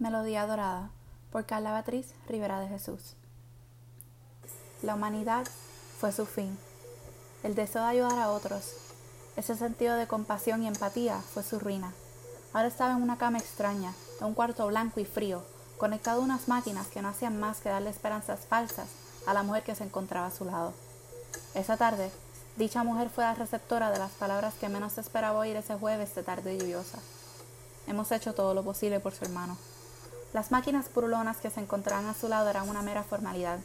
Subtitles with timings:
[0.00, 0.90] Melodía Dorada
[1.32, 3.16] por Carla Beatriz Rivera de Jesús.
[4.80, 5.44] La humanidad
[5.98, 6.56] fue su fin.
[7.42, 8.74] El deseo de ayudar a otros,
[9.34, 11.92] ese sentido de compasión y empatía fue su ruina.
[12.52, 15.42] Ahora estaba en una cama extraña, en un cuarto blanco y frío,
[15.78, 18.86] conectado a unas máquinas que no hacían más que darle esperanzas falsas
[19.26, 20.74] a la mujer que se encontraba a su lado.
[21.54, 22.12] Esa tarde,
[22.56, 26.22] dicha mujer fue la receptora de las palabras que menos esperaba oír ese jueves de
[26.22, 27.00] tarde lluviosa.
[27.88, 29.58] Hemos hecho todo lo posible por su hermano.
[30.34, 33.60] Las máquinas purulonas que se encontraban a su lado eran una mera formalidad.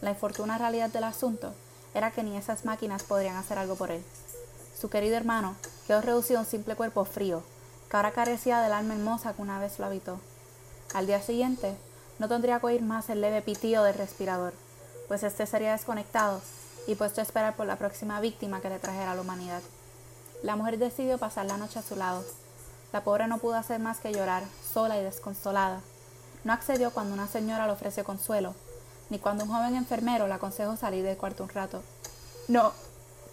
[0.00, 1.52] La infortuna realidad del asunto
[1.92, 4.02] era que ni esas máquinas podrían hacer algo por él.
[4.78, 7.42] Su querido hermano quedó reducido a un simple cuerpo frío,
[7.90, 10.18] que ahora carecía del alma hermosa que una vez lo habitó.
[10.94, 11.76] Al día siguiente,
[12.18, 14.54] no tendría que oír más el leve pitío del respirador,
[15.08, 16.40] pues éste sería desconectado
[16.86, 19.62] y puesto a esperar por la próxima víctima que le trajera a la humanidad.
[20.42, 22.24] La mujer decidió pasar la noche a su lado.
[22.92, 25.82] La pobre no pudo hacer más que llorar, sola y desconsolada,
[26.44, 28.54] no accedió cuando una señora le ofreció consuelo,
[29.10, 31.82] ni cuando un joven enfermero le aconsejó salir del cuarto un rato.
[32.46, 32.72] No,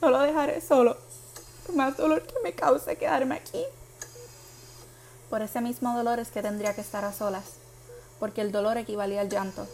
[0.01, 0.97] no lo dejaré solo,
[1.65, 3.63] por más dolor que me cause quedarme aquí.
[5.29, 7.45] Por ese mismo dolor es que tendría que estar a solas,
[8.19, 9.67] porque el dolor equivalía al llanto,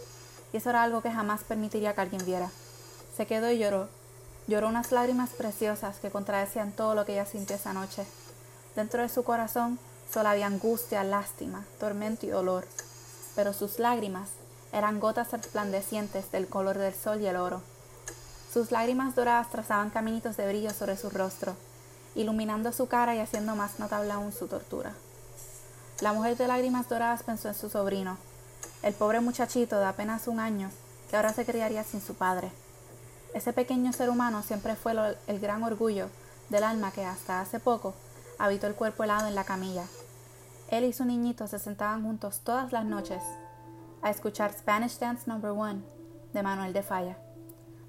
[0.52, 2.50] y eso era algo que jamás permitiría que alguien viera.
[3.16, 3.88] Se quedó y lloró.
[4.48, 8.04] Lloró unas lágrimas preciosas que contradecían todo lo que ella sintió esa noche.
[8.74, 9.78] Dentro de su corazón
[10.12, 12.66] solo había angustia, lástima, tormento y dolor
[13.34, 14.28] pero sus lágrimas
[14.72, 17.62] eran gotas resplandecientes del color del sol y el oro.
[18.52, 21.54] Sus lágrimas doradas trazaban caminitos de brillo sobre su rostro,
[22.14, 24.92] iluminando su cara y haciendo más notable aún su tortura.
[26.00, 28.18] La mujer de lágrimas doradas pensó en su sobrino,
[28.82, 30.70] el pobre muchachito de apenas un año,
[31.08, 32.50] que ahora se criaría sin su padre.
[33.34, 34.92] Ese pequeño ser humano siempre fue
[35.26, 36.08] el gran orgullo
[36.48, 37.94] del alma que hasta hace poco
[38.38, 39.84] habitó el cuerpo helado en la camilla,
[40.72, 43.22] él y su niñito se sentaban juntos todas las noches
[44.00, 45.36] a escuchar Spanish Dance No.
[45.36, 45.82] 1
[46.32, 47.18] de Manuel de Falla.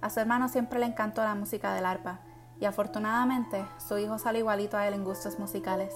[0.01, 2.19] A su hermano siempre le encantó la música del arpa
[2.59, 5.93] y afortunadamente su hijo sale igualito a él en gustos musicales.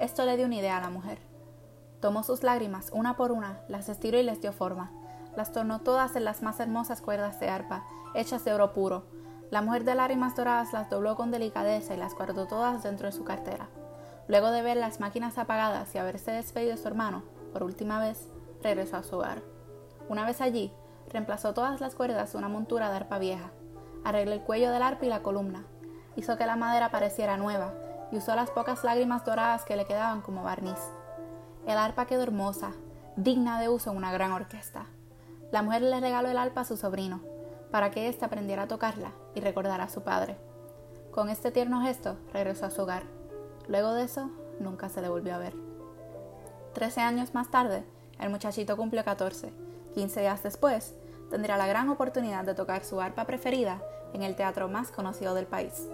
[0.00, 1.18] Esto le dio una idea a la mujer.
[2.02, 4.90] Tomó sus lágrimas una por una, las estiró y les dio forma.
[5.34, 9.06] Las tornó todas en las más hermosas cuerdas de arpa, hechas de oro puro.
[9.50, 13.12] La mujer de lágrimas doradas las dobló con delicadeza y las guardó todas dentro de
[13.12, 13.70] su cartera.
[14.28, 17.22] Luego de ver las máquinas apagadas y haberse despedido de su hermano
[17.52, 18.28] por última vez,
[18.62, 19.42] regresó a su hogar.
[20.08, 20.72] Una vez allí,
[21.10, 23.50] reemplazó todas las cuerdas de una montura de arpa vieja,
[24.04, 25.64] arregló el cuello del arpa y la columna,
[26.16, 27.74] hizo que la madera pareciera nueva
[28.10, 30.80] y usó las pocas lágrimas doradas que le quedaban como barniz.
[31.66, 32.72] El arpa quedó hermosa,
[33.16, 34.86] digna de uso en una gran orquesta.
[35.50, 37.20] La mujer le regaló el arpa a su sobrino,
[37.70, 40.36] para que éste aprendiera a tocarla y recordara a su padre.
[41.10, 43.04] Con este tierno gesto regresó a su hogar.
[43.72, 44.28] Luego de eso,
[44.60, 45.54] nunca se le volvió a ver.
[46.74, 47.84] Trece años más tarde,
[48.20, 49.50] el muchachito cumplió 14.
[49.94, 50.94] Quince días después,
[51.30, 53.80] tendría la gran oportunidad de tocar su arpa preferida
[54.12, 55.88] en el teatro más conocido del país.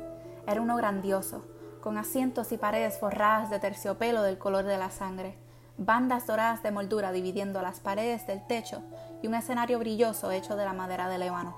[0.48, 1.44] Era uno grandioso,
[1.80, 5.38] con asientos y paredes forradas de terciopelo del color de la sangre,
[5.76, 8.82] bandas doradas de moldura dividiendo las paredes del techo
[9.22, 11.56] y un escenario brilloso hecho de la madera del ébano.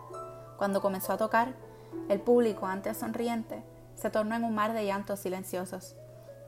[0.58, 1.54] Cuando comenzó a tocar,
[2.10, 3.62] el público, antes sonriente,
[3.94, 5.96] se tornó en un mar de llantos silenciosos.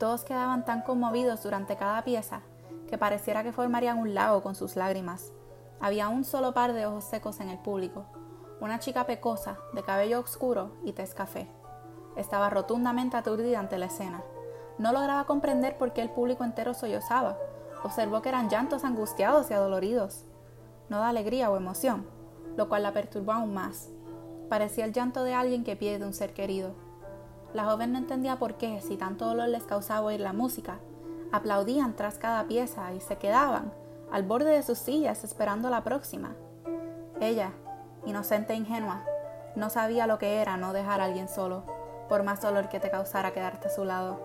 [0.03, 2.41] Todos quedaban tan conmovidos durante cada pieza
[2.89, 5.33] que pareciera que formarían un lago con sus lágrimas.
[5.79, 8.07] Había un solo par de ojos secos en el público,
[8.61, 11.49] una chica pecosa, de cabello oscuro y tez café.
[12.17, 14.25] Estaba rotundamente aturdida ante la escena.
[14.77, 17.39] No lograba comprender por qué el público entero sollozaba.
[17.85, 20.25] Observó que eran llantos angustiados y adoloridos,
[20.89, 22.09] no de alegría o emoción,
[22.57, 23.89] lo cual la perturbó aún más.
[24.49, 26.75] Parecía el llanto de alguien que pierde un ser querido.
[27.55, 30.79] La joven no entendía por qué, si tanto dolor les causaba oír la música,
[31.33, 33.73] aplaudían tras cada pieza y se quedaban
[34.11, 36.35] al borde de sus sillas esperando la próxima.
[37.21, 37.53] Ella,
[38.07, 39.05] inocente e ingenua,
[39.55, 41.65] no sabía lo que era no dejar a alguien solo,
[42.09, 44.21] por más dolor que te causara quedarte a su lado.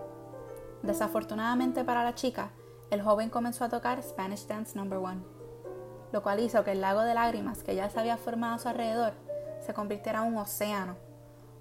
[0.82, 2.50] Desafortunadamente para la chica,
[2.90, 4.84] el joven comenzó a tocar Spanish Dance No.
[4.84, 5.22] 1,
[6.12, 8.68] lo cual hizo que el lago de lágrimas que ya se había formado a su
[8.68, 9.12] alrededor
[9.60, 10.96] se convirtiera en un océano.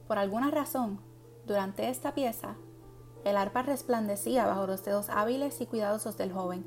[0.07, 1.01] Por alguna razón,
[1.47, 2.55] durante esta pieza,
[3.23, 6.65] el arpa resplandecía bajo los dedos hábiles y cuidadosos del joven,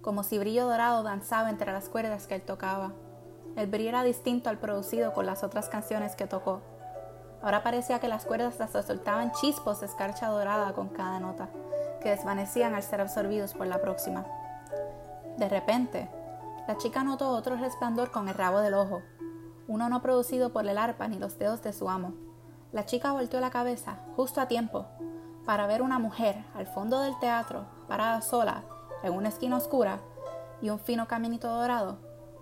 [0.00, 2.92] como si brillo dorado danzaba entre las cuerdas que él tocaba.
[3.56, 6.62] El brillo era distinto al producido con las otras canciones que tocó.
[7.42, 11.50] Ahora parecía que las cuerdas hasta soltaban chispos de escarcha dorada con cada nota,
[12.00, 14.24] que desvanecían al ser absorbidos por la próxima.
[15.36, 16.08] De repente,
[16.66, 19.02] la chica notó otro resplandor con el rabo del ojo,
[19.68, 22.31] uno no producido por el arpa ni los dedos de su amo.
[22.72, 24.86] La chica volteó la cabeza, justo a tiempo,
[25.44, 28.64] para ver una mujer al fondo del teatro, parada sola,
[29.02, 30.00] en una esquina oscura,
[30.62, 31.98] y un fino caminito dorado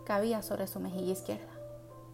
[0.06, 1.49] cabía sobre su mejilla izquierda.